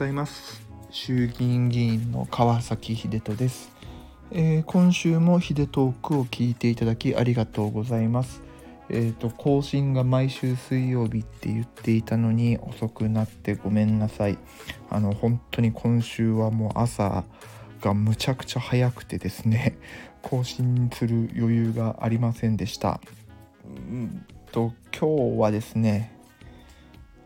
[0.00, 0.62] ざいます。
[0.90, 3.70] 衆議院議員の川崎秀人です、
[4.30, 8.40] えー、今週も秀トークを聞いていただきありがとうございます。
[8.88, 14.38] えーと更新が毎週水曜日って言っていたのに遅くなってごめんなさい。
[14.88, 17.24] あの本当に今週はもう朝
[17.82, 19.76] がむちゃくちゃ早くてですね
[20.22, 23.02] 更新する余裕がありませんでした。
[23.66, 26.18] うんと今日はですね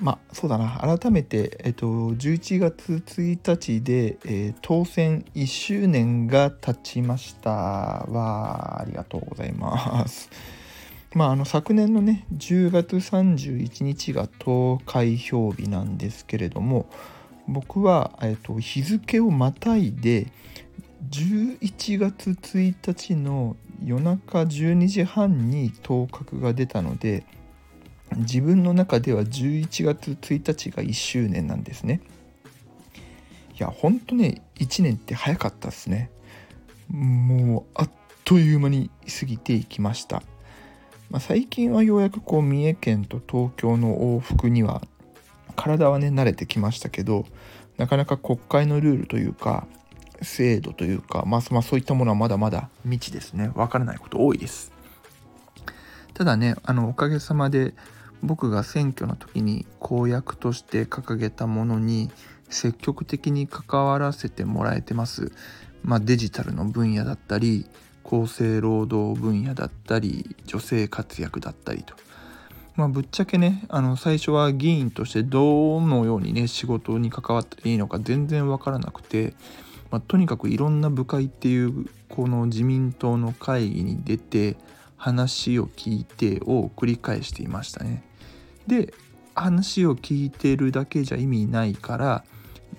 [0.00, 0.78] まあそうだな。
[0.98, 8.80] 改めて、えっと、11月1日で、えー、当選1周年が経ちましたわ。
[8.80, 10.30] ありがとうございます。
[11.14, 16.86] まああの昨年のね10月31日が投開票日なんですけれども
[17.48, 20.26] 僕は、えっと、日付をまたいで
[21.10, 27.24] 11月1日の夜中12時半に当確が出たので
[28.16, 32.00] 自分の中では11月1日が1周年なんですね。
[33.58, 36.10] いやほんとね1年って早かったですね。
[36.88, 37.90] もうあっ
[38.24, 40.22] という間に過ぎていきました、
[41.10, 44.82] まあ、最近はようやくこう三重県と東京の往復には
[45.56, 47.24] 体はね慣れてきましたけど
[47.78, 49.66] なかなか国会のルールというか
[50.20, 53.50] 制度というか、まあ、まあそういったものはまだまだ未知ですね。
[53.54, 54.72] わからないこと多いです。
[56.12, 57.74] ただねあのおかげさまで
[58.22, 62.10] 僕が選挙の時に公約として掲げたものに
[62.50, 65.32] 積極的に関わらせてもらえてます。
[65.82, 67.66] まあ、デジタルの分野だったり
[68.04, 71.94] 厚生労働分野だったり女性活躍だったりと。
[72.74, 79.34] まあ、ぶっちゃけねあの最初は議員としてどのようにね仕事に関わったらいいのか全然わからなくて、
[79.90, 84.56] まあ、とにかくいろんな部会っていうこの自民党の会議に出て
[84.96, 88.07] 話を聞いてを繰り返していましたね。
[88.68, 88.92] で
[89.34, 92.24] 話を聞いてるだけじゃ意味ないから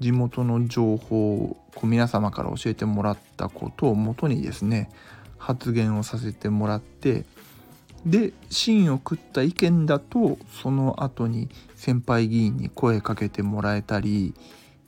[0.00, 4.90] 地元の情報を皆様から教えてもらったことをもとにですね
[5.38, 7.24] 発言をさせてもらって
[8.06, 14.34] で芯を食った意見だとその後に先輩議員に声かけてもらえたり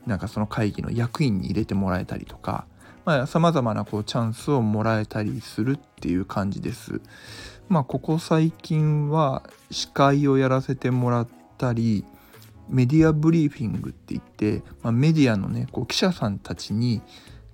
[0.06, 2.66] なんかその会議の役員に入れてもらえたりとか
[3.26, 7.00] さまざ、まなこうチャンスをもらえたりするっていう感じです。
[7.68, 11.28] まあここ最近は司会をやらせてもらっ
[11.58, 12.04] たり
[12.68, 17.00] メディアブリーフィングって言って、まあ、メディアのねこう記者さんたちに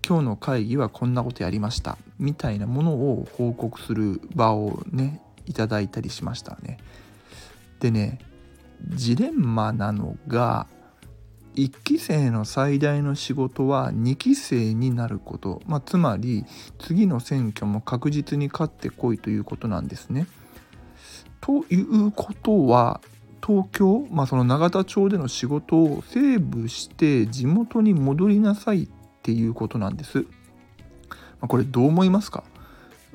[0.07, 6.79] 今日の会議はこんなことやりましたみたいなものを報告する場をねいただいたりしましたね。
[7.81, 8.19] でね
[8.89, 10.67] ジレンマなのが
[11.55, 16.45] 1期生の最大の仕事は2期生になること、まあ、つまり
[16.79, 20.27] 次の選挙も確実に勝ってこいということなんですね。
[21.41, 23.01] ということは
[23.45, 28.89] 東京、まあ、その永田町での仕事をセーブして地元に戻りなさいっ
[29.23, 30.21] ていうことなんです。
[30.21, 30.27] ま
[31.43, 32.45] あ、これどう思いますか？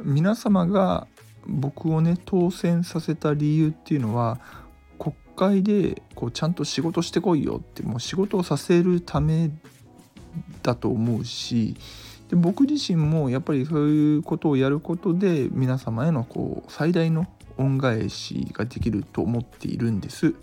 [0.04, 1.08] 皆様が
[1.48, 4.40] 僕をね当選させた理由っていうのは
[5.38, 9.52] 会でこうちゃんと仕事してこいよってもう仕事をさせるため
[10.64, 11.78] だと思うし
[12.30, 17.28] で僕自身もやっぱりそういうことをやることで皆様へのこう最大の
[17.58, 20.34] 恩返しができると思っているんです。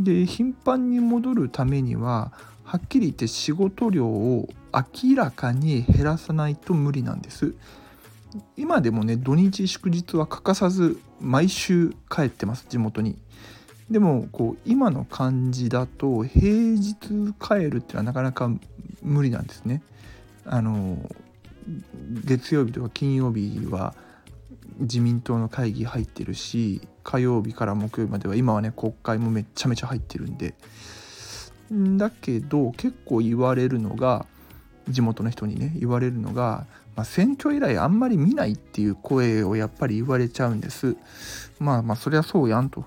[0.00, 2.32] で頻繁に戻るためには
[2.64, 7.54] はっきり言って仕事量を明らかに減らさないと無理なんです。
[8.56, 13.16] 今でもね土日祝日は欠かさず毎週帰ってます地元に。
[13.90, 16.94] でもこう今の感じだと平日
[17.40, 18.50] 帰るっていうのはなかなか
[19.02, 19.82] 無理なんですね。
[20.44, 20.98] あの
[22.24, 23.94] 月曜日とか金曜日は
[24.78, 30.54] 自民党の会議入ってるし火曜日から木曜日までは今はね国会もめちゃめちゃ入ってるんで
[31.98, 34.26] だけど結構言われるのが
[34.88, 40.96] 地元の人にね言われるのが、まあ、選挙以来あんまり見ないっていう声をやっぱり言われちゃうんです。
[41.58, 42.84] まあまあそりゃそうやんと。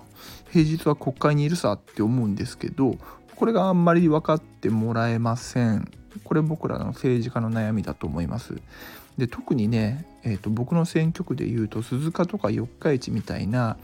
[0.51, 2.95] 平日は国会にいるさって思うんですけど
[3.36, 5.92] これがあんまり分かってもらえません。
[6.24, 8.56] これ僕らの政治家の悩みだと思います。
[9.18, 13.78] で特にね、えーと、僕の選挙区でいうと鈴鹿とか四日市みたいな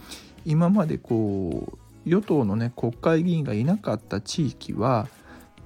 [0.45, 1.73] 今までこ
[2.05, 5.07] う与党のね国会議員がいなかった地域は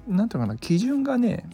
[0.06, 1.48] 何ていうかな基準がね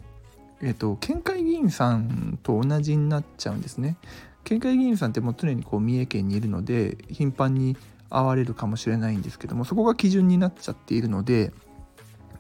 [0.62, 3.97] えっ、と県会議員さんと同じになっちゃうんですね
[4.45, 7.77] 県会議員さんってもう常にこう三重県にいるので頻繁に
[8.09, 11.53] 会われるかもしれないんですけどもそこが基準になっちゃっているので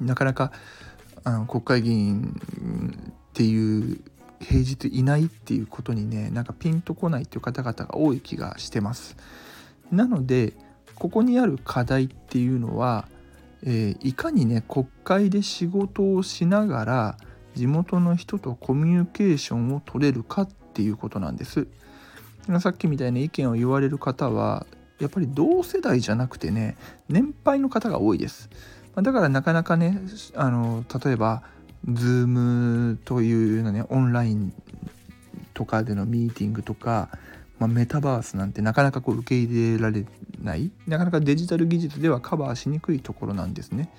[0.00, 0.52] なかなか
[1.24, 2.40] あの国会議員
[3.10, 4.00] っていう
[4.40, 9.16] 平日いないっていうことにねなんかピンとこないっていう方々が多い気がしてます。
[9.92, 10.54] なので
[10.94, 13.06] ここにある課題っていうのは
[13.62, 17.16] えー、いかにね国会で仕事をしながら
[17.60, 21.66] 地元の人とコミュニケーションを取れるかっていうことなんです。
[22.60, 24.66] さっきみたいな意見を言われる方は
[24.98, 26.78] やっぱり同世代じゃなくてね
[27.10, 28.48] 年配の方が多いです。
[28.96, 30.00] だからなかなかね
[30.34, 31.42] あの例えば
[31.86, 34.54] Zoom というようなねオンライン
[35.52, 37.10] とかでのミーティングとか、
[37.58, 40.06] まあ、メタバースなんてなかなかこう受け入れられ
[40.42, 43.90] ないなかなかデジタル技術ではカバーしにくいところなんですね。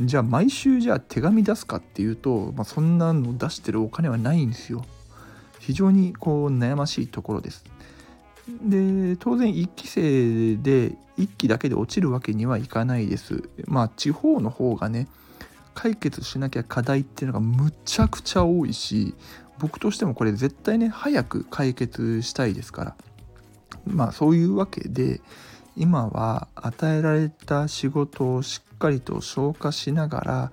[0.00, 4.84] じゃあ毎週じゃあ手紙出すかっていうと、まあ、そんなの出してるお金はないんですよ。
[5.60, 7.64] 非常にこう悩ましいところです。
[8.46, 13.48] で当然1期生で1期だけで落ちるわけにはいかないです。
[13.66, 15.06] まあ地方の方がね
[15.74, 19.14] 解決しなきゃ課題っていうのがむちゃくちゃ多いし
[19.58, 22.96] 僕としてもこれ絶対ね早く解決したいですから
[23.86, 25.20] まあそういうわけで
[25.76, 30.52] 今は与えられた仕事をしっかりと消化しながら、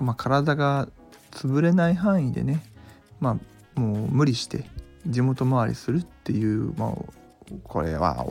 [0.00, 0.88] まあ、体が
[1.30, 2.62] 潰れない範囲でね
[3.20, 3.38] ま
[3.76, 4.64] あもう無理して
[5.06, 6.94] 地元回りするっていう、まあ、
[7.64, 8.26] これは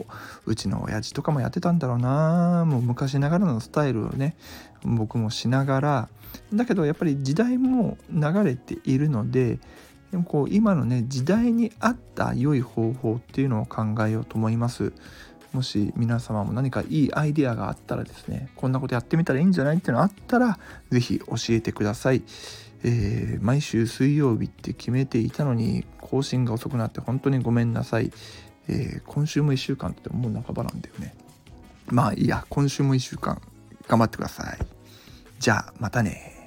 [0.46, 2.64] うちの親父とかもやってたんだろうな。
[2.66, 4.36] もう昔ながらのスタイルをね
[4.84, 6.08] 僕もしながら。
[6.54, 9.58] だけどやっぱり時代も流れているので
[10.12, 14.92] でもこう今のね時代に合った良い方法っていうのを考えようと思います。
[15.52, 20.58] もし皆様も何かいいアイデアがあったらですねこんなことやってみたらいいんじゃないっていうのあったら
[20.90, 22.22] 是非教えてください、
[22.84, 28.12] えー、毎週水曜日って決めていたのに更新が遅くなって本当にごめんなさい、
[28.68, 31.14] えー、今週も1週間ってもう半ばなんだよね。
[31.86, 33.40] まあいいや今週も1週間。
[33.88, 34.58] 頑張ってください。
[35.40, 36.39] じゃあまたね。